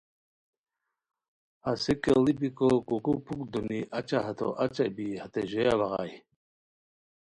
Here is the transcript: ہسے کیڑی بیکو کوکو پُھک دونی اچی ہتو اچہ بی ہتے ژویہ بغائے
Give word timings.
ہسے 1.65 1.93
کیڑی 2.03 2.33
بیکو 2.39 2.69
کوکو 2.87 3.13
پُھک 3.25 3.39
دونی 3.51 3.79
اچی 3.97 4.17
ہتو 4.25 4.47
اچہ 4.63 4.85
بی 4.95 5.07
ہتے 5.21 5.41
ژویہ 5.49 5.75
بغائے 5.79 6.15